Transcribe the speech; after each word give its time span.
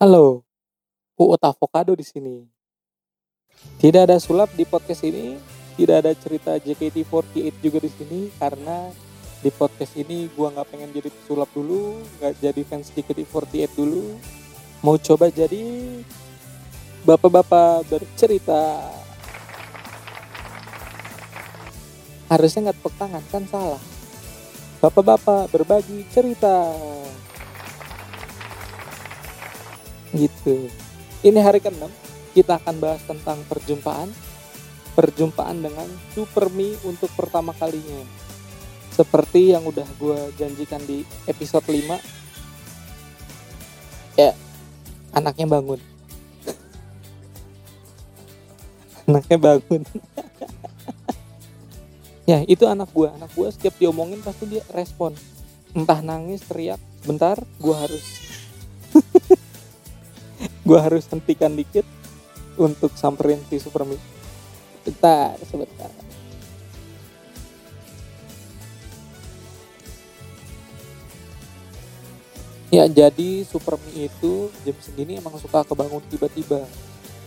Halo, 0.00 0.48
Uut 1.20 1.44
Avocado 1.44 1.92
di 1.92 2.00
sini. 2.00 2.40
Tidak 3.76 4.08
ada 4.08 4.16
sulap 4.16 4.48
di 4.56 4.64
podcast 4.64 5.04
ini, 5.04 5.36
tidak 5.76 5.96
ada 6.00 6.16
cerita 6.16 6.56
JKT48 6.56 7.60
juga 7.60 7.84
di 7.84 7.90
sini 7.92 8.20
karena 8.40 8.88
di 9.44 9.52
podcast 9.52 9.92
ini 10.00 10.32
gua 10.32 10.56
nggak 10.56 10.72
pengen 10.72 10.96
jadi 10.96 11.12
sulap 11.28 11.52
dulu, 11.52 12.00
nggak 12.16 12.32
jadi 12.32 12.60
fans 12.64 12.88
JKT48 12.96 13.76
dulu, 13.76 14.16
mau 14.80 14.96
coba 14.96 15.28
jadi 15.28 15.68
bapak-bapak 17.04 17.84
bercerita. 17.92 18.80
Harusnya 22.32 22.72
nggak 22.72 22.76
tepuk 22.80 22.94
tangan 22.96 23.24
kan 23.28 23.44
salah. 23.52 23.82
Bapak-bapak 24.80 25.52
berbagi 25.52 26.08
cerita. 26.08 26.72
Gitu. 30.14 30.70
Ini 31.20 31.36
hari 31.42 31.60
ke-6 31.60 31.90
kita 32.32 32.56
akan 32.62 32.80
bahas 32.80 33.02
tentang 33.04 33.44
perjumpaan. 33.46 34.08
Perjumpaan 34.90 35.62
dengan 35.62 35.86
Supermi 36.12 36.74
untuk 36.82 37.14
pertama 37.14 37.54
kalinya. 37.54 38.02
Seperti 38.90 39.54
yang 39.54 39.62
udah 39.64 39.86
gue 39.96 40.18
janjikan 40.34 40.82
di 40.82 41.06
episode 41.30 41.62
5 41.64 41.94
ya 44.18 44.34
anaknya 45.14 45.46
bangun. 45.46 45.78
Anaknya 49.08 49.38
bangun. 49.38 49.82
Ya 52.28 52.44
itu 52.46 52.62
anak 52.62 52.94
gue 52.94 53.10
anak 53.10 53.34
gue 53.34 53.50
setiap 53.50 53.74
diomongin 53.82 54.22
pasti 54.22 54.46
dia 54.46 54.62
respon. 54.70 55.18
Entah 55.74 55.98
nangis 55.98 56.46
teriak 56.46 56.78
bentar 57.02 57.34
gue 57.58 57.74
harus 57.74 58.06
gue 60.70 60.78
harus 60.78 61.02
hentikan 61.10 61.50
dikit 61.50 61.82
untuk 62.54 62.94
samperin 62.94 63.42
si 63.50 63.58
Supermi 63.58 63.98
bentar 64.86 65.34
sebentar. 65.42 65.90
Ya 72.70 72.86
jadi 72.86 73.42
Supermi 73.42 74.06
itu 74.06 74.46
jam 74.62 74.78
segini 74.78 75.18
emang 75.18 75.34
suka 75.42 75.66
kebangun 75.66 76.06
tiba-tiba. 76.06 76.62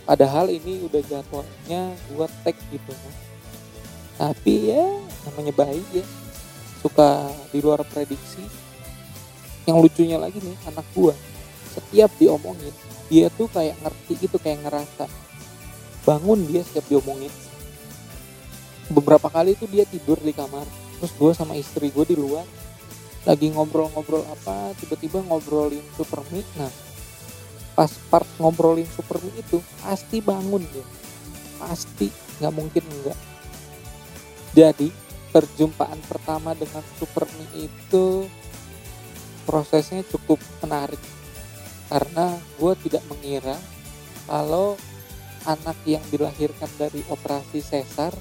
Padahal 0.08 0.48
ini 0.48 0.80
udah 0.88 1.04
jadwalnya 1.04 1.92
buat 2.16 2.32
tag 2.48 2.56
gitu. 2.72 2.96
Tapi 4.16 4.72
ya 4.72 4.88
namanya 5.28 5.52
bayi 5.52 5.84
ya. 5.92 6.04
Suka 6.80 7.28
di 7.52 7.60
luar 7.60 7.84
prediksi. 7.92 8.40
Yang 9.68 9.76
lucunya 9.84 10.16
lagi 10.16 10.40
nih 10.40 10.56
anak 10.64 10.88
gua 10.96 11.12
setiap 11.74 12.10
diomongin 12.16 12.72
dia 13.10 13.28
tuh 13.28 13.50
kayak 13.52 13.76
ngerti 13.84 14.26
gitu 14.26 14.40
kayak 14.40 14.64
ngerasa 14.64 15.10
bangun 16.08 16.40
dia 16.48 16.64
setiap 16.64 16.84
diomongin. 16.88 17.32
Beberapa 18.92 19.28
kali 19.32 19.56
tuh 19.56 19.68
dia 19.68 19.84
tidur 19.88 20.20
di 20.20 20.32
kamar 20.32 20.64
terus 21.00 21.12
gue 21.16 21.32
sama 21.34 21.58
istri 21.58 21.90
gue 21.90 22.06
di 22.06 22.16
luar 22.16 22.46
lagi 23.24 23.50
ngobrol-ngobrol 23.50 24.24
apa 24.30 24.76
tiba-tiba 24.78 25.24
ngobrolin 25.24 25.84
Supermi 25.96 26.44
nah 26.60 26.68
pas 27.74 27.90
part 28.12 28.28
ngobrolin 28.36 28.88
Supermi 28.88 29.32
itu 29.34 29.58
pasti 29.82 30.20
bangun 30.22 30.62
dia. 30.62 30.86
Pasti 31.60 32.08
nggak 32.40 32.54
mungkin 32.54 32.84
enggak 32.84 33.18
jadi 34.54 34.88
perjumpaan 35.34 35.98
pertama 36.06 36.54
dengan 36.54 36.86
Supermi 36.94 37.66
itu 37.66 38.30
prosesnya 39.42 40.06
cukup 40.06 40.38
menarik 40.62 41.02
karena 41.88 42.36
gue 42.58 42.72
tidak 42.86 43.02
mengira 43.08 43.56
kalau 44.24 44.76
anak 45.44 45.76
yang 45.84 46.02
dilahirkan 46.08 46.70
dari 46.80 47.04
operasi 47.12 47.60
sesar 47.60 48.12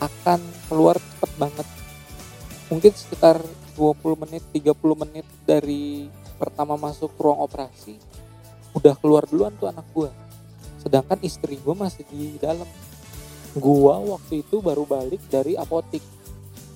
akan 0.00 0.40
keluar 0.68 0.96
cepet 1.00 1.32
banget. 1.40 1.68
Mungkin 2.68 2.92
sekitar 2.92 3.40
20 3.76 4.22
menit 4.28 4.44
30 4.52 4.76
menit 5.08 5.26
dari 5.48 6.06
pertama 6.36 6.76
masuk 6.76 7.12
ruang 7.16 7.44
operasi 7.44 7.96
udah 8.70 8.94
keluar 9.02 9.26
duluan 9.26 9.50
tuh 9.58 9.66
anak 9.66 9.84
gue 9.90 10.08
sedangkan 10.80 11.20
istri 11.20 11.60
gue 11.60 11.76
masih 11.76 12.08
di 12.08 12.40
dalam. 12.40 12.66
Gue 13.52 13.94
waktu 13.94 14.40
itu 14.40 14.64
baru 14.64 14.88
balik 14.88 15.20
dari 15.28 15.54
apotik. 15.54 16.02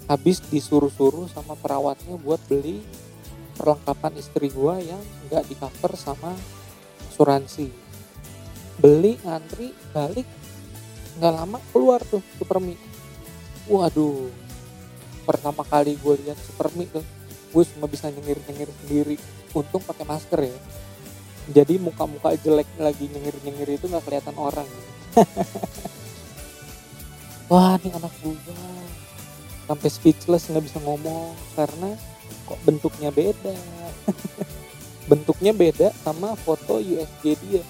Habis 0.05 0.45
disuruh-suruh 0.53 1.33
sama 1.33 1.57
perawatnya 1.57 2.21
buat 2.21 2.37
beli 2.45 2.85
perlengkapan 3.65 4.13
istri 4.21 4.53
gua 4.53 4.77
yang 4.77 5.01
nggak 5.33 5.49
di 5.49 5.57
cover 5.57 5.97
sama 5.97 6.37
asuransi. 7.09 7.73
Beli 8.77 9.17
ngantri 9.25 9.73
balik 9.97 10.29
nggak 11.17 11.33
lama 11.33 11.57
keluar 11.73 12.05
tuh 12.05 12.21
supermi 12.37 12.77
waduh 13.65 14.29
pertama 15.25 15.65
kali 15.65 15.97
gue 15.97 16.15
lihat 16.21 16.37
supermi 16.37 16.85
tuh 16.85 17.01
gue 17.55 17.65
cuma 17.73 17.89
bisa 17.89 18.13
nyengir 18.13 18.37
nyengir 18.45 18.69
sendiri. 18.85 19.17
Untung 19.57 19.81
pakai 19.81 20.05
masker 20.05 20.45
ya. 20.45 20.59
Jadi 21.49 21.81
muka-muka 21.81 22.37
jelek 22.37 22.69
lagi 22.77 23.09
nyengir 23.09 23.33
nyengir 23.47 23.81
itu 23.81 23.89
nggak 23.89 24.05
kelihatan 24.05 24.37
orang. 24.37 24.69
Wah 27.49 27.81
ini 27.81 27.89
anak 27.97 28.13
gue 28.21 28.37
sampai 29.65 29.89
speechless 29.89 30.53
nggak 30.53 30.65
bisa 30.69 30.77
ngomong 30.85 31.33
karena 31.57 31.97
kok 32.45 32.61
bentuknya 32.65 33.11
beda? 33.11 33.55
Bentuknya 35.11 35.53
beda 35.53 35.93
sama 36.01 36.33
foto 36.33 36.81
USG 36.81 37.37
dia. 37.45 37.63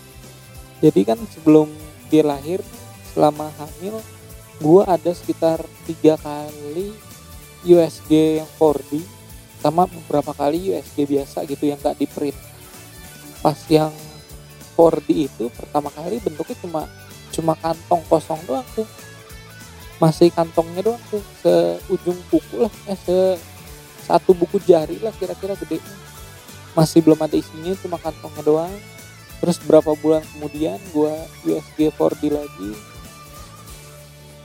Jadi 0.79 1.01
kan 1.03 1.19
sebelum 1.35 1.67
dia 2.07 2.23
lahir 2.23 2.63
selama 3.11 3.51
hamil 3.59 3.99
gua 4.63 4.87
ada 4.87 5.11
sekitar 5.11 5.63
tiga 5.87 6.15
kali 6.19 6.95
USG 7.65 8.39
yang 8.39 8.51
4D 8.61 9.03
sama 9.65 9.89
beberapa 9.89 10.37
kali 10.37 10.71
USG 10.71 11.09
biasa 11.09 11.49
gitu 11.49 11.65
yang 11.65 11.81
gak 11.81 11.97
di 11.97 12.05
print. 12.05 12.37
Pas 13.41 13.57
yang 13.73 13.91
4D 14.77 15.09
itu 15.27 15.49
pertama 15.55 15.89
kali 15.89 16.21
bentuknya 16.21 16.57
cuma 16.61 16.83
cuma 17.33 17.55
kantong 17.59 18.03
kosong 18.07 18.39
doang 18.45 18.67
tuh. 18.77 18.87
Masih 19.99 20.29
kantongnya 20.31 20.85
doang 20.85 21.03
tuh 21.09 21.25
seujung 21.41 22.19
kuku 22.29 22.69
lah 22.69 22.73
eh 22.93 22.99
se 22.99 23.19
satu 24.05 24.37
buku 24.37 24.61
jari 24.63 25.01
lah 25.01 25.13
kira-kira 25.17 25.57
gede. 25.57 25.81
Masih 26.77 27.01
belum 27.01 27.19
ada 27.25 27.35
isinya 27.35 27.73
cuma 27.81 27.97
kantongnya 27.97 28.45
doang. 28.45 28.77
Terus 29.41 29.61
berapa 29.61 29.93
bulan 29.99 30.25
kemudian 30.37 30.81
gua 30.93 31.13
USG 31.45 31.93
4D 31.93 32.33
lagi. 32.33 32.73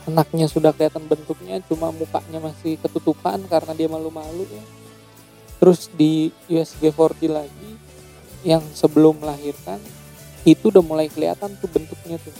Anaknya 0.08 0.48
sudah 0.48 0.72
kelihatan 0.72 1.04
bentuknya 1.06 1.60
cuma 1.68 1.92
mukanya 1.92 2.40
masih 2.40 2.80
ketutupan 2.80 3.44
karena 3.46 3.72
dia 3.76 3.88
malu-malu 3.88 4.48
ya. 4.48 4.64
Terus 5.60 5.92
di 5.92 6.32
USG 6.48 6.88
4D 6.92 7.28
lagi 7.28 7.70
yang 8.40 8.64
sebelum 8.72 9.20
melahirkan 9.20 9.76
itu 10.48 10.72
udah 10.72 10.80
mulai 10.80 11.12
kelihatan 11.12 11.52
tuh 11.60 11.68
bentuknya 11.68 12.16
tuh. 12.16 12.32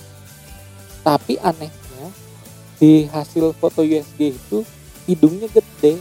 Tapi 1.05 1.37
anehnya 1.41 2.07
di 2.81 3.05
hasil 3.09 3.53
foto 3.61 3.85
USG 3.85 4.21
itu 4.41 4.65
hidungnya 5.05 5.49
gede 5.53 6.01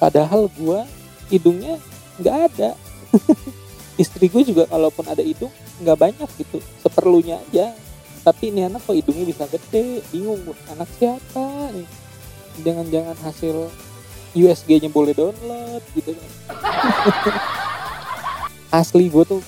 padahal 0.00 0.48
gue 0.56 0.80
hidungnya 1.28 1.76
nggak 2.18 2.36
ada. 2.50 2.70
Istri 4.02 4.32
gue 4.32 4.42
juga 4.48 4.64
kalaupun 4.64 5.04
ada 5.04 5.20
hidung 5.20 5.52
nggak 5.84 5.98
banyak 6.00 6.30
gitu. 6.40 6.58
Seperlunya 6.80 7.36
aja. 7.38 7.76
Tapi 8.24 8.52
ini 8.52 8.64
anak 8.64 8.84
kok 8.84 8.96
hidungnya 8.96 9.28
bisa 9.28 9.44
gede? 9.46 10.00
Bingung 10.08 10.40
anak 10.72 10.88
siapa 10.96 11.70
nih? 11.76 11.88
Jangan-jangan 12.64 13.16
hasil 13.20 13.68
USG-nya 14.32 14.88
boleh 14.88 15.12
download 15.12 15.84
gitu. 15.92 16.16
Kan 16.16 16.30
asli 18.70 19.10
gue 19.10 19.24
tuh 19.26 19.42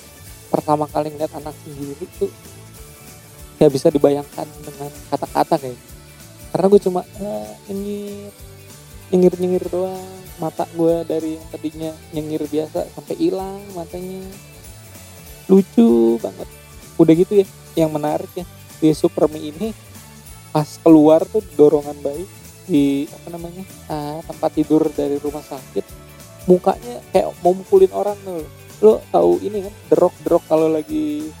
pertama 0.51 0.85
kali 0.85 1.09
ngeliat 1.09 1.31
anak 1.39 1.55
sendiri 1.63 2.05
tuh 2.19 2.29
ya 3.57 3.71
bisa 3.71 3.87
dibayangkan 3.87 4.43
dengan 4.59 4.91
kata-kata 5.07 5.55
kayak 5.55 5.79
karena 6.51 6.65
gue 6.67 6.81
cuma 6.83 7.01
eh, 7.17 7.51
nyengir 7.71 8.29
nyengir 9.11 9.33
nyengir 9.39 9.65
doang. 9.67 10.11
Mata 10.41 10.65
gue 10.73 11.05
dari 11.05 11.37
yang 11.37 11.45
tadinya 11.51 11.91
nyengir 12.11 12.43
biasa 12.47 12.89
sampai 12.93 13.15
hilang 13.17 13.61
matanya. 13.73 14.23
Lucu 15.49 16.17
banget. 16.21 16.47
Udah 16.95 17.13
gitu 17.13 17.33
ya 17.43 17.45
yang 17.75 17.91
menarik 17.91 18.29
ya. 18.35 18.45
Di 18.79 18.91
Supermi 18.91 19.39
ini 19.39 19.71
pas 20.53 20.67
keluar 20.85 21.25
tuh 21.25 21.41
dorongan 21.57 21.97
bayi 22.03 22.25
di 22.63 23.09
apa 23.11 23.27
namanya 23.33 23.65
ah, 23.91 24.21
tempat 24.23 24.55
tidur 24.55 24.87
dari 24.93 25.19
rumah 25.19 25.43
sakit 25.43 25.83
mukanya 26.47 26.99
kayak 27.11 27.31
mau 27.41 27.55
mukulin 27.55 27.91
orang 27.91 28.17
tuh. 28.23 28.45
Lo 28.83 28.99
tahu 29.11 29.39
ini 29.39 29.63
kan 29.63 29.73
derok 29.91 30.13
derok 30.27 30.43
kalau 30.47 30.67
lagi 30.67 31.31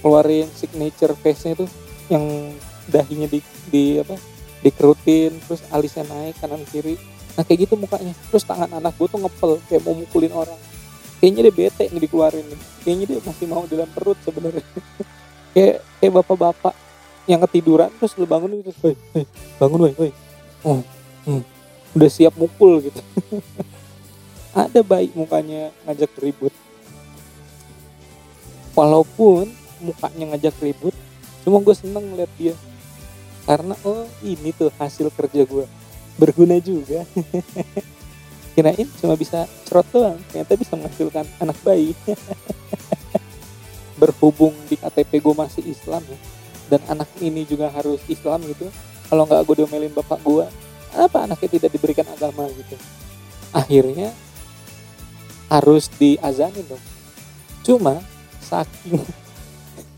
keluarin 0.00 0.48
signature 0.56 1.12
face 1.12 1.44
nya 1.44 1.54
tuh 1.56 1.68
yang 2.08 2.56
dahinya 2.88 3.28
di, 3.28 3.44
di 3.68 4.00
apa 4.00 4.16
dikerutin 4.60 5.32
terus 5.44 5.60
alisnya 5.72 6.04
naik 6.08 6.36
kanan 6.40 6.62
kiri. 6.68 6.96
Nah 7.36 7.42
kayak 7.44 7.68
gitu 7.68 7.74
mukanya. 7.80 8.12
Terus 8.28 8.44
tangan 8.44 8.68
anak 8.68 8.96
gue 8.96 9.08
tuh 9.08 9.20
ngepel 9.20 9.60
kayak 9.68 9.82
mau 9.84 9.96
mukulin 9.96 10.32
orang. 10.32 10.58
Kayaknya 11.20 11.40
dia 11.48 11.54
bete 11.54 11.84
nih 11.92 12.00
dikeluarin 12.00 12.44
nih. 12.44 12.60
Kayaknya 12.84 13.04
dia 13.08 13.18
masih 13.24 13.46
mau 13.48 13.64
dalam 13.68 13.88
perut 13.92 14.18
sebenarnya. 14.24 14.64
Kayak 15.50 15.82
kayak 15.98 16.12
bapak-bapak 16.14 16.74
yang 17.26 17.42
ketiduran 17.42 17.90
terus 17.98 18.14
lu 18.14 18.22
bangun 18.22 18.62
gitu 18.62 18.70
woi 18.86 18.94
woi 19.14 19.26
bangun 19.58 19.80
woi 19.82 19.94
woi 19.98 20.10
oh 20.62 20.78
hmm, 21.26 21.42
udah 21.98 22.10
siap 22.10 22.38
mukul 22.38 22.78
gitu. 22.78 23.02
Ada 24.54 24.86
baik 24.86 25.10
mukanya 25.18 25.74
ngajak 25.86 26.10
ribut. 26.22 26.54
Walaupun 28.78 29.50
mukanya 29.82 30.24
ngajak 30.34 30.54
ribut 30.62 30.94
cuma 31.40 31.58
gue 31.58 31.74
seneng 31.74 32.04
ngeliat 32.14 32.30
dia 32.36 32.54
karena 33.50 33.74
oh 33.82 34.06
ini 34.22 34.54
tuh 34.54 34.70
hasil 34.78 35.10
kerja 35.10 35.42
gue 35.42 35.66
berguna 36.14 36.62
juga. 36.62 37.02
Kirain 38.54 38.86
cuma 39.02 39.18
bisa 39.18 39.50
cerot 39.66 39.86
doang 39.90 40.22
ternyata 40.30 40.54
bisa 40.54 40.78
menghasilkan 40.78 41.26
anak 41.42 41.58
bayi. 41.66 41.90
Berhubung 44.00 44.54
di 44.70 44.78
KTP 44.78 45.18
gue 45.18 45.34
masih 45.34 45.66
Islam 45.66 45.98
ya 46.06 46.18
dan 46.70 46.80
anak 46.86 47.10
ini 47.18 47.42
juga 47.42 47.66
harus 47.74 47.98
Islam 48.06 48.46
gitu 48.46 48.70
kalau 49.10 49.26
nggak 49.26 49.42
gue 49.42 49.66
domelin 49.66 49.90
bapak 49.90 50.22
gue 50.22 50.46
apa 50.94 51.18
anaknya 51.26 51.58
tidak 51.58 51.74
diberikan 51.74 52.06
agama 52.06 52.46
gitu? 52.54 52.78
Akhirnya 53.50 54.14
harus 55.50 55.90
diazanin 55.98 56.70
dong. 56.70 56.84
Cuma 57.66 57.98
saking 58.38 59.02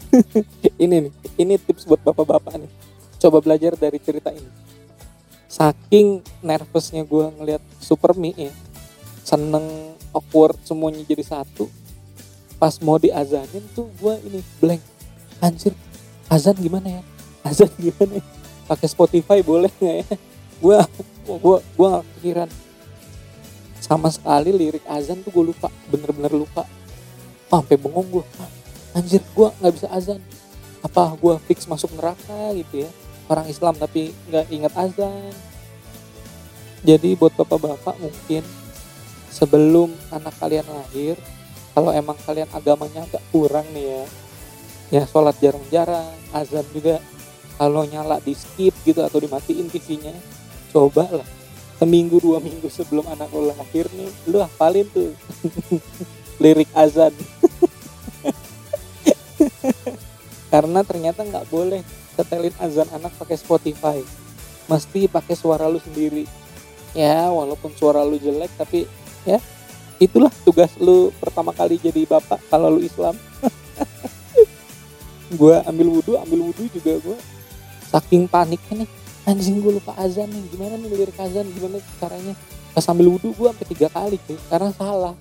ini 0.82 1.08
nih 1.08 1.12
ini 1.36 1.54
tips 1.60 1.84
buat 1.84 2.00
bapak-bapak 2.00 2.56
nih 2.56 2.91
coba 3.22 3.38
belajar 3.38 3.78
dari 3.78 4.02
cerita 4.02 4.34
ini. 4.34 4.50
Saking 5.46 6.26
nervousnya 6.42 7.06
gue 7.06 7.26
ngelihat 7.38 7.62
Super 7.78 8.18
Mi 8.18 8.34
ya 8.34 8.50
seneng 9.22 9.94
awkward 10.10 10.58
semuanya 10.66 11.06
jadi 11.06 11.22
satu 11.22 11.70
pas 12.58 12.74
mau 12.82 12.98
diazanin 12.98 13.62
tuh 13.70 13.86
gue 14.02 14.14
ini 14.26 14.40
blank. 14.58 14.82
Anjir 15.38 15.74
azan 16.26 16.58
gimana 16.58 16.98
ya? 16.98 17.02
Azan 17.48 17.70
gimana 17.74 18.22
ya? 18.22 18.24
Pakai 18.70 18.86
Spotify 18.86 19.42
boleh 19.42 19.70
nggak 19.82 19.96
ya? 20.02 20.06
Gue 20.62 20.78
gue 21.26 21.58
gue 21.58 21.86
gak 21.90 22.04
kepikiran. 22.06 22.50
Sama 23.82 24.14
sekali 24.14 24.54
lirik 24.54 24.86
azan 24.86 25.26
tuh 25.26 25.34
gue 25.34 25.50
lupa 25.50 25.66
bener-bener 25.90 26.30
lupa. 26.38 26.62
Sampai 27.50 27.74
bengong 27.74 28.22
gue 28.22 28.24
anjir 28.94 29.22
gue 29.22 29.48
nggak 29.58 29.74
bisa 29.74 29.90
azan. 29.90 30.22
Apa 30.86 31.18
gue 31.18 31.34
fix 31.50 31.66
masuk 31.66 31.90
neraka 31.98 32.54
gitu 32.54 32.86
ya 32.86 32.90
orang 33.28 33.46
Islam 33.46 33.74
tapi 33.78 34.14
nggak 34.30 34.46
ingat 34.50 34.72
azan. 34.78 35.34
Jadi 36.82 37.14
buat 37.14 37.34
bapak-bapak 37.38 37.98
mungkin 38.02 38.42
sebelum 39.30 39.94
anak 40.10 40.34
kalian 40.42 40.66
lahir 40.66 41.14
kalau 41.72 41.94
emang 41.94 42.18
kalian 42.26 42.50
agamanya 42.52 43.06
agak 43.06 43.22
kurang 43.32 43.64
nih 43.72 43.86
ya 43.86 44.02
ya 44.92 45.02
sholat 45.08 45.32
jarang-jarang 45.40 46.10
azan 46.36 46.66
juga 46.74 47.00
kalau 47.56 47.86
nyala 47.88 48.20
di 48.20 48.36
skip 48.36 48.74
gitu 48.84 49.00
atau 49.00 49.22
dimatiin 49.22 49.72
TV-nya 49.72 50.12
coba 50.74 51.08
lah 51.08 51.28
seminggu 51.80 52.20
dua 52.20 52.42
minggu 52.44 52.68
sebelum 52.68 53.06
anak 53.08 53.32
lo 53.32 53.54
lahir 53.54 53.88
nih 53.94 54.10
lu 54.28 54.42
hafalin 54.42 54.84
tuh 54.92 55.14
lirik 56.42 56.68
azan. 56.74 57.10
Karena 60.52 60.82
ternyata 60.82 61.22
nggak 61.22 61.46
boleh 61.48 61.82
setelin 62.16 62.54
azan 62.60 62.88
anak 62.92 63.12
pakai 63.16 63.36
Spotify. 63.36 63.98
Mesti 64.68 65.08
pakai 65.10 65.34
suara 65.34 65.66
lu 65.68 65.80
sendiri. 65.82 66.28
Ya 66.92 67.28
walaupun 67.32 67.72
suara 67.72 68.04
lu 68.04 68.20
jelek 68.20 68.52
tapi 68.56 68.84
ya 69.24 69.40
itulah 69.96 70.28
tugas 70.44 70.74
lu 70.76 71.08
pertama 71.16 71.56
kali 71.56 71.80
jadi 71.80 72.04
bapak 72.04 72.40
kalau 72.52 72.68
lu 72.68 72.80
Islam. 72.84 73.16
Gue 75.40 75.56
ambil 75.64 75.88
wudhu 75.88 76.20
ambil 76.20 76.52
wudhu 76.52 76.68
juga 76.68 77.00
gue 77.00 77.16
saking 77.88 78.28
paniknya 78.28 78.84
nih 78.84 78.90
anjing 79.24 79.64
gue 79.64 79.80
lupa 79.80 79.96
azan 79.96 80.28
nih 80.28 80.44
gimana 80.52 80.76
nih 80.76 80.92
lirik 80.92 81.16
azan 81.16 81.48
gimana 81.48 81.80
caranya? 81.96 82.36
Pas 82.76 82.84
ambil 82.92 83.16
wudhu 83.16 83.32
gue 83.32 83.48
sampai 83.48 83.66
tiga 83.72 83.88
kali 83.88 84.20
tuh 84.28 84.36
karena 84.52 84.68
salah. 84.76 85.16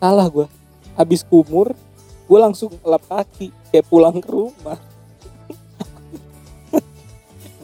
Salah 0.00 0.26
gue 0.32 0.48
habis 0.96 1.20
kumur 1.20 1.76
gue 2.24 2.38
langsung 2.40 2.72
lap 2.84 3.04
kaki 3.04 3.52
kayak 3.68 3.84
pulang 3.88 4.16
ke 4.16 4.28
rumah 4.32 4.80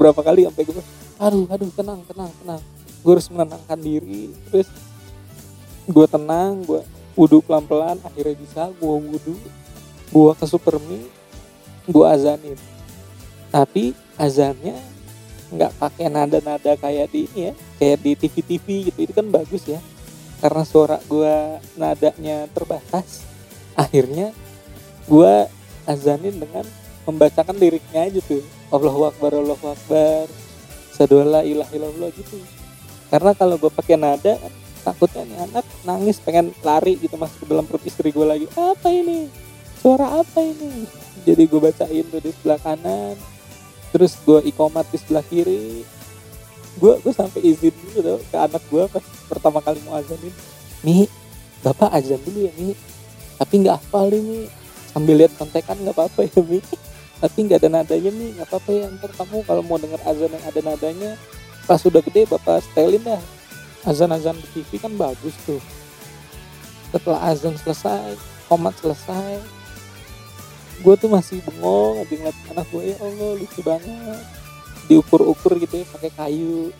berapa 0.05 0.21
kali 0.21 0.45
sampai 0.45 0.65
gue 0.69 0.85
aduh 1.17 1.49
aduh 1.49 1.71
tenang 1.73 2.05
tenang 2.05 2.31
tenang. 2.45 2.63
Gue 3.01 3.13
harus 3.17 3.29
menenangkan 3.33 3.79
diri. 3.81 4.37
Terus 4.53 4.69
gue 5.89 6.07
tenang 6.09 6.61
gue 6.61 6.85
wudhu 7.17 7.41
pelan 7.41 7.65
pelan 7.65 7.97
akhirnya 8.05 8.37
bisa 8.37 8.63
gue 8.77 8.97
wudhu 9.01 9.35
gue 10.13 10.31
ke 10.37 10.45
supermi 10.45 11.09
gue 11.89 12.05
azanin. 12.05 12.59
Tapi 13.49 13.97
azannya 14.21 14.77
nggak 15.55 15.73
pakai 15.79 16.07
nada-nada 16.13 16.75
kayak 16.77 17.09
di 17.15 17.31
ini 17.33 17.41
ya 17.49 17.53
kayak 17.81 17.99
di 18.05 18.13
TV-TV 18.21 18.67
gitu. 18.93 18.99
Itu 19.09 19.13
kan 19.17 19.33
bagus 19.33 19.65
ya. 19.65 19.81
Karena 20.45 20.69
suara 20.69 21.01
gue 21.09 21.63
nadanya 21.81 22.45
terbatas 22.53 23.25
akhirnya 23.73 24.37
gue 25.09 25.33
azanin 25.89 26.37
dengan 26.37 26.69
membacakan 27.05 27.57
liriknya 27.57 28.09
aja 28.09 28.21
tuh 28.25 28.45
Allahu 28.75 29.07
Akbar 29.07 29.31
Allahu 29.31 29.67
Akbar. 29.71 30.27
Sadola 30.91 31.47
ilah 31.47 31.67
ilallah 31.71 32.11
gitu. 32.11 32.43
Karena 33.07 33.31
kalau 33.39 33.55
gue 33.55 33.71
pakai 33.71 33.95
nada 33.95 34.35
takutnya 34.83 35.23
nih 35.25 35.39
anak 35.49 35.65
nangis 35.87 36.19
pengen 36.19 36.51
lari 36.61 36.99
gitu 36.99 37.15
masuk 37.15 37.47
ke 37.47 37.47
dalam 37.47 37.65
perut 37.71 37.87
istri 37.87 38.11
gue 38.11 38.27
lagi. 38.27 38.47
Apa 38.59 38.91
ini? 38.91 39.31
Suara 39.79 40.19
apa 40.19 40.43
ini? 40.43 40.91
Jadi 41.23 41.43
gue 41.47 41.61
bacain 41.63 42.05
tuh 42.11 42.19
di 42.19 42.31
sebelah 42.35 42.59
kanan. 42.59 43.15
Terus 43.95 44.19
gue 44.27 44.43
ikomat 44.51 44.91
di 44.91 44.99
sebelah 44.99 45.23
kiri. 45.23 45.87
Gue 46.75 46.99
gue 46.99 47.15
sampai 47.15 47.47
izin 47.47 47.71
dulu 47.71 47.99
tuh 48.03 48.19
ke 48.27 48.37
anak 48.39 48.63
gue 48.67 48.83
pas 48.91 49.05
pertama 49.31 49.63
kali 49.63 49.79
mau 49.87 49.95
azanin 49.95 50.35
mi 50.83 51.07
bapak 51.63 51.95
azan 51.95 52.19
dulu 52.27 52.51
ya 52.51 52.53
mi. 52.59 52.75
Tapi 53.39 53.55
nggak 53.63 53.79
hafal 53.79 54.11
ini 54.11 54.51
sambil 54.91 55.23
lihat 55.23 55.33
kontekan 55.39 55.79
nggak 55.79 55.95
apa-apa 55.95 56.27
ya 56.27 56.43
mi 56.43 56.59
tapi 57.23 57.47
nggak 57.47 57.63
ada 57.63 57.71
nadanya 57.71 58.11
nih 58.11 58.29
nggak 58.39 58.49
apa-apa 58.51 58.71
ya. 58.75 58.87
Ntar 58.91 59.11
kamu 59.15 59.37
kalau 59.47 59.63
mau 59.63 59.79
denger 59.79 60.01
azan 60.03 60.31
yang 60.33 60.45
ada 60.45 60.61
nadanya 60.65 61.11
pas 61.65 61.81
sudah 61.81 62.03
gede 62.03 62.27
bapak 62.27 62.63
setelin 62.65 63.03
dah. 63.03 63.23
Azan-azan 63.85 64.37
di 64.41 64.49
TV 64.51 64.81
kan 64.81 64.93
bagus 64.97 65.37
tuh. 65.45 65.61
Setelah 66.91 67.21
azan 67.31 67.55
selesai 67.61 68.17
komat 68.49 68.75
selesai. 68.81 69.41
Gue 70.83 70.99
tuh 70.99 71.07
masih 71.07 71.39
bengong 71.47 72.03
aja 72.03 72.15
ngeliat 72.19 72.39
anak 72.51 72.67
gue 72.75 72.83
ya 72.83 72.97
Allah 72.99 73.31
lucu 73.39 73.61
banget. 73.63 74.23
Diukur-ukur 74.91 75.57
gitu 75.63 75.81
ya 75.81 75.87
pakai 75.89 76.11
kayu. 76.13 76.75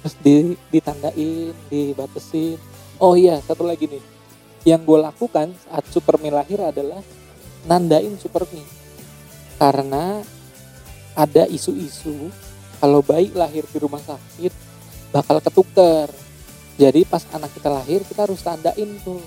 Terus 0.00 0.14
di, 0.24 0.34
ditandain 0.72 1.52
dibatesin 1.68 2.56
oh 3.00 3.16
iya 3.16 3.40
satu 3.42 3.64
lagi 3.64 3.88
nih. 3.88 4.04
Yang 4.68 4.80
gue 4.84 4.98
lakukan 5.00 5.46
saat 5.64 5.84
Supermi 5.88 6.28
lahir 6.28 6.60
adalah 6.60 7.00
nandain 7.64 8.12
Supermi 8.20 8.60
karena 9.60 10.24
ada 11.12 11.44
isu-isu 11.44 12.32
kalau 12.80 13.04
bayi 13.04 13.28
lahir 13.36 13.68
di 13.68 13.76
rumah 13.76 14.00
sakit 14.00 14.52
bakal 15.12 15.36
ketuker. 15.44 16.08
Jadi 16.80 17.04
pas 17.04 17.20
anak 17.36 17.52
kita 17.52 17.68
lahir 17.68 18.00
kita 18.08 18.24
harus 18.24 18.40
tandain 18.40 18.88
tuh. 19.04 19.20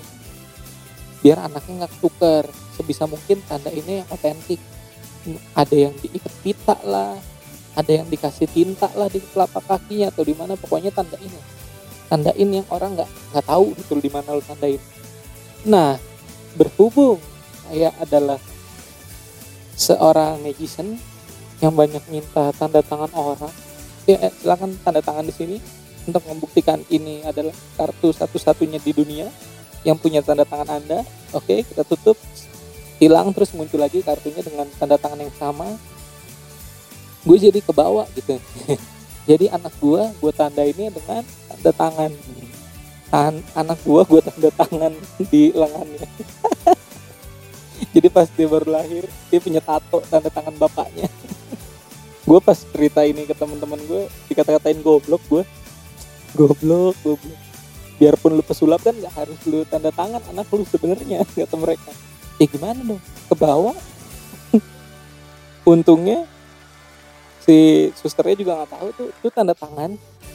Biar 1.22 1.38
anaknya 1.46 1.86
nggak 1.86 1.92
ketuker. 1.98 2.50
Sebisa 2.74 3.06
mungkin 3.06 3.38
tanda 3.46 3.70
ini 3.70 4.02
yang 4.02 4.08
otentik. 4.10 4.58
Ada 5.54 5.88
yang 5.88 5.94
diikat 6.02 6.34
pita 6.42 6.74
lah. 6.82 7.14
Ada 7.78 8.02
yang 8.02 8.10
dikasih 8.10 8.50
tinta 8.50 8.90
lah 8.98 9.06
di 9.06 9.22
telapak 9.22 9.62
kakinya 9.70 10.10
atau 10.10 10.26
di 10.26 10.34
mana. 10.34 10.58
Pokoknya 10.58 10.90
tanda 10.90 11.14
ini 11.22 11.62
tandain 12.08 12.48
yang 12.62 12.66
orang 12.70 12.94
nggak 12.94 13.10
nggak 13.32 13.46
tahu 13.46 13.66
betul 13.74 13.98
di 14.02 14.10
mana 14.12 14.36
lo 14.36 14.42
tandain. 14.44 14.82
Nah 15.64 15.96
berhubung 16.54 17.18
saya 17.66 17.90
adalah 17.98 18.38
seorang 19.74 20.40
netizen 20.42 20.98
yang 21.58 21.74
banyak 21.74 22.02
minta 22.10 22.50
tanda 22.54 22.80
tangan 22.82 23.10
orang. 23.14 23.52
Ya 24.04 24.30
eh, 24.30 24.32
silakan 24.40 24.78
tanda 24.82 25.00
tangan 25.02 25.26
di 25.26 25.34
sini. 25.34 25.56
Untuk 26.04 26.20
membuktikan 26.28 26.84
ini 26.92 27.24
adalah 27.24 27.56
kartu 27.80 28.12
satu-satunya 28.12 28.76
di 28.76 28.92
dunia 28.92 29.24
yang 29.88 29.96
punya 29.96 30.20
tanda 30.20 30.44
tangan 30.44 30.80
anda. 30.80 31.00
Oke 31.32 31.64
kita 31.64 31.82
tutup. 31.84 32.20
Hilang 33.00 33.32
terus 33.34 33.50
muncul 33.56 33.80
lagi 33.80 34.04
kartunya 34.04 34.44
dengan 34.44 34.68
tanda 34.76 35.00
tangan 35.00 35.24
yang 35.24 35.34
sama. 35.40 35.66
Gue 37.24 37.40
jadi 37.40 37.56
ke 37.64 37.72
bawah 37.72 38.04
gitu. 38.14 38.36
Jadi 39.24 39.48
anak 39.48 39.72
gue 39.80 40.04
gue 40.20 40.32
tanda 40.36 40.60
ini 40.60 40.92
dengan 40.92 41.24
tanda 41.48 41.72
tangan. 41.72 42.12
Tan 43.08 43.40
anak 43.56 43.80
gue 43.80 44.00
gue 44.04 44.20
tanda 44.20 44.50
tangan 44.52 44.92
di 45.32 45.48
lengannya 45.56 46.04
jadi 47.94 48.10
pas 48.10 48.26
dia 48.26 48.50
baru 48.50 48.74
lahir 48.74 49.06
dia 49.30 49.38
punya 49.38 49.62
tato 49.62 50.02
tanda 50.10 50.26
tangan 50.26 50.50
bapaknya. 50.58 51.06
Gue 52.28 52.42
pas 52.42 52.58
cerita 52.58 53.06
ini 53.06 53.22
ke 53.22 53.36
teman-teman 53.36 53.78
gue 53.86 54.10
dikata-katain 54.32 54.82
goblok 54.82 55.22
gue 55.30 55.46
goblok 56.34 56.98
goblok. 57.06 57.38
Biarpun 57.94 58.34
lu 58.34 58.42
pesulap 58.42 58.82
kan 58.82 58.90
nggak 58.90 59.14
harus 59.14 59.38
lu 59.46 59.62
tanda 59.70 59.94
tangan 59.94 60.18
anak 60.34 60.50
lu 60.50 60.66
sebenarnya 60.66 61.22
kata 61.38 61.54
mereka. 61.54 61.94
Ya 62.42 62.50
gimana 62.50 62.82
dong? 62.82 63.02
Ke 63.30 63.34
bawah. 63.38 63.78
Untungnya 65.70 66.26
si 67.46 67.92
susternya 67.94 68.34
juga 68.34 68.52
nggak 68.58 68.72
tahu 68.74 68.88
tuh 68.98 69.08
itu 69.14 69.28
tanda 69.30 69.54
tangan. 69.54 69.94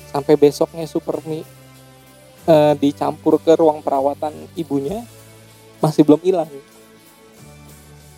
Sampai 0.09 0.39
besoknya 0.39 0.87
supermi 0.87 1.43
uh, 2.47 2.73
dicampur 2.79 3.37
ke 3.43 3.59
ruang 3.59 3.83
perawatan 3.83 4.31
ibunya 4.55 5.03
masih 5.83 6.07
belum 6.07 6.21
hilang 6.23 6.49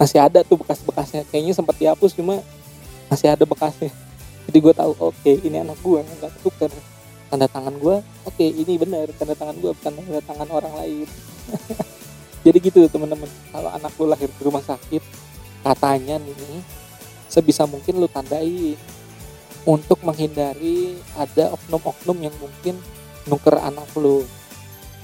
masih 0.02 0.18
ada 0.18 0.42
tuh 0.42 0.58
bekas-bekasnya. 0.58 1.30
Kayaknya 1.30 1.54
sempat 1.54 1.78
dihapus 1.78 2.18
cuma 2.18 2.42
masih 3.06 3.30
ada 3.30 3.46
bekasnya. 3.46 3.94
Jadi 4.50 4.58
gue 4.58 4.74
tahu 4.74 4.98
oke 4.98 5.14
okay, 5.22 5.38
ini 5.46 5.62
anak 5.62 5.78
gue 5.86 6.02
nggak 6.02 6.42
tukar 6.42 6.74
tanda 7.30 7.46
tangan 7.46 7.78
gue 7.78 8.02
oke 8.02 8.34
okay, 8.34 8.50
ini 8.50 8.82
benar. 8.82 9.14
Tanda 9.14 9.38
tangan 9.38 9.62
gue 9.62 9.70
bukan 9.78 9.94
tanda 9.94 10.22
tangan 10.26 10.50
orang 10.50 10.74
lain. 10.82 11.06
Jadi 12.50 12.58
gitu 12.58 12.82
teman-teman. 12.90 13.30
Kalau 13.54 13.70
anak 13.70 13.94
lu 14.02 14.10
lahir 14.10 14.34
di 14.34 14.42
rumah 14.42 14.66
sakit 14.66 15.30
katanya 15.62 16.18
nih 16.18 16.66
sebisa 17.30 17.70
mungkin 17.70 18.02
lu 18.02 18.10
tandai 18.10 18.74
untuk 19.70 20.02
menghindari 20.02 20.98
ada 21.14 21.54
oknum-oknum 21.54 22.18
yang 22.26 22.34
mungkin 22.42 22.82
nuker 23.30 23.54
anak 23.62 23.86
lu. 23.94 24.26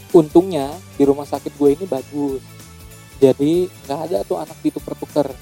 Untungnya 0.09 0.73
di 0.97 1.05
rumah 1.05 1.29
sakit 1.29 1.53
gue 1.53 1.69
ini 1.77 1.85
bagus 1.85 2.56
jadi 3.17 3.65
nggak 3.85 3.99
ada 4.09 4.17
tuh 4.21 4.37
anak 4.37 4.57
ditukar-tukar 4.61 5.33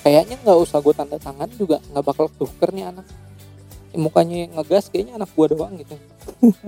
kayaknya 0.00 0.40
nggak 0.40 0.58
usah 0.62 0.80
gue 0.80 0.94
tanda 0.96 1.18
tangan 1.20 1.50
juga 1.58 1.82
nggak 1.92 2.04
bakal 2.04 2.26
tuker 2.38 2.70
nih 2.72 2.88
anak. 2.88 3.06
Mukanya 3.90 4.46
ngegas 4.54 4.86
kayaknya 4.86 5.18
anak 5.18 5.30
gue 5.34 5.46
doang 5.50 5.74
gitu. 5.78 5.94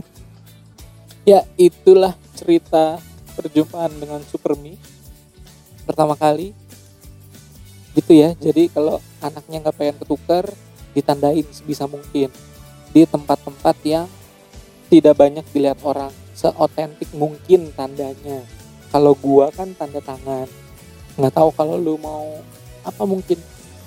Ya 1.22 1.46
itulah 1.54 2.18
cerita 2.34 2.98
perjumpaan 3.38 3.94
dengan 3.94 4.18
Supermi 4.26 4.74
pertama 5.86 6.18
kali. 6.18 6.50
Gitu 7.94 8.18
ya 8.18 8.34
jadi 8.34 8.66
kalau 8.66 8.98
anaknya 9.22 9.62
nggak 9.62 9.76
pengen 9.78 9.96
ketukar 10.02 10.50
ditandain 10.90 11.46
sebisa 11.54 11.86
mungkin 11.86 12.26
di 12.90 13.06
tempat-tempat 13.06 13.76
yang 13.86 14.10
tidak 14.90 15.14
banyak 15.14 15.46
dilihat 15.54 15.78
orang. 15.86 16.10
Seotentik 16.34 17.14
mungkin 17.14 17.70
tandanya 17.70 18.42
kalau 18.92 19.16
gua 19.16 19.48
kan 19.48 19.72
tanda 19.72 20.04
tangan. 20.04 20.44
Nggak 21.16 21.32
tahu 21.32 21.48
kalau 21.56 21.80
lu 21.80 21.96
mau 21.96 22.38
apa 22.84 23.02
mungkin 23.08 23.40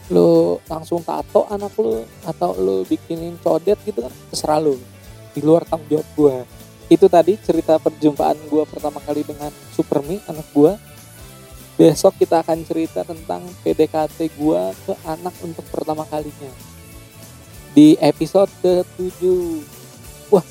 lu 0.10 0.58
langsung 0.66 1.06
tato 1.06 1.46
anak 1.50 1.74
lu 1.78 2.02
atau 2.26 2.58
lu 2.58 2.82
bikinin 2.90 3.38
codet 3.40 3.78
gitu 3.86 4.02
kan 4.02 4.14
terserah 4.34 4.58
lu. 4.58 4.82
Di 5.38 5.46
luar 5.46 5.62
tanggung 5.70 6.02
jawab 6.02 6.08
gua. 6.18 6.36
Itu 6.90 7.06
tadi 7.10 7.38
cerita 7.42 7.82
perjumpaan 7.82 8.38
gue 8.46 8.62
pertama 8.70 9.02
kali 9.02 9.26
dengan 9.26 9.50
Supermi 9.74 10.22
anak 10.30 10.46
gue 10.54 10.74
besok 11.76 12.16
kita 12.16 12.40
akan 12.40 12.64
cerita 12.64 13.04
tentang 13.04 13.44
PDKT 13.66 14.32
gue 14.38 14.62
ke 14.86 14.94
anak 15.04 15.34
untuk 15.44 15.66
pertama 15.68 16.08
kalinya. 16.08 16.54
Di 17.76 18.00
episode 18.00 18.48
ke-7 18.64 19.22
wah 20.32 20.46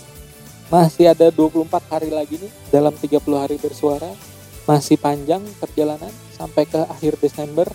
masih 0.69 1.09
ada 1.09 1.33
24 1.33 1.71
hari 1.89 2.11
lagi 2.13 2.37
nih 2.37 2.53
dalam 2.69 2.93
30 2.93 3.23
hari 3.39 3.57
bersuara 3.57 4.34
masih 4.64 4.97
panjang 4.97 5.44
perjalanan 5.61 6.11
sampai 6.33 6.64
ke 6.64 6.80
akhir 6.88 7.21
Desember. 7.21 7.68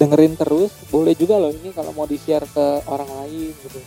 Dengerin 0.00 0.32
terus 0.32 0.72
boleh 0.88 1.12
juga 1.12 1.36
loh 1.36 1.52
ini 1.52 1.76
kalau 1.76 1.92
mau 1.92 2.08
di 2.08 2.16
share 2.16 2.48
ke 2.48 2.88
orang 2.88 3.08
lain 3.20 3.52
gitu. 3.52 3.80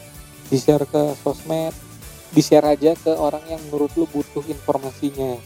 Di 0.54 0.58
share 0.62 0.86
ke 0.86 1.18
sosmed 1.26 1.74
di 2.34 2.42
share 2.42 2.66
aja 2.66 2.98
ke 2.98 3.14
orang 3.14 3.46
yang 3.46 3.62
menurut 3.70 3.94
lu 3.94 4.10
butuh 4.10 4.42
informasinya. 4.50 5.38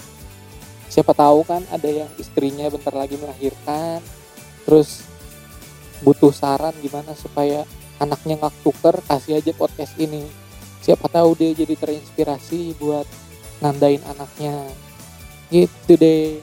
Siapa 0.87 1.11
tahu 1.11 1.43
kan 1.43 1.67
ada 1.67 1.87
yang 1.91 2.07
istrinya 2.15 2.71
bentar 2.71 2.95
lagi 2.95 3.19
melahirkan 3.19 3.99
terus 4.63 5.03
butuh 5.99 6.31
saran 6.31 6.71
gimana 6.79 7.11
supaya 7.11 7.67
anaknya 7.99 8.39
nggak 8.39 8.55
tuker 8.63 8.95
kasih 9.03 9.43
aja 9.43 9.51
podcast 9.51 9.99
ini. 9.99 10.23
Siapa 10.79 11.11
tahu 11.11 11.35
dia 11.35 11.51
jadi 11.51 11.75
terinspirasi 11.75 12.79
buat 12.79 13.03
nandain 13.59 13.99
anaknya. 14.07 14.55
Gitu 15.51 15.99
deh 15.99 16.39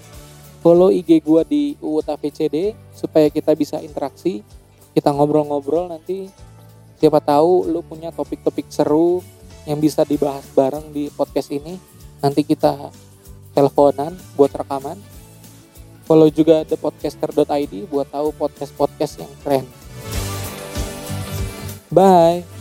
follow 0.65 0.89
IG 0.89 1.21
gua 1.21 1.45
di 1.45 1.77
UUTAVCD 1.85 2.73
supaya 2.97 3.29
kita 3.29 3.53
bisa 3.53 3.85
interaksi 3.85 4.41
kita 4.97 5.13
ngobrol-ngobrol 5.13 5.91
nanti 5.91 6.31
siapa 7.03 7.19
tahu 7.19 7.69
lu 7.69 7.83
punya 7.85 8.15
topik-topik 8.15 8.71
seru 8.71 9.21
yang 9.69 9.83
bisa 9.83 10.07
dibahas 10.07 10.47
bareng 10.55 10.95
di 10.95 11.11
podcast 11.13 11.51
ini. 11.51 11.77
Nanti 12.23 12.47
kita 12.47 12.95
teleponan 13.53 14.17
buat 14.39 14.55
rekaman. 14.55 14.97
Follow 16.05 16.29
juga 16.29 16.63
thepodcaster.id 16.69 17.89
buat 17.89 18.09
tahu 18.13 18.33
podcast-podcast 18.37 19.25
yang 19.25 19.33
keren. 19.41 19.67
Bye. 21.89 22.54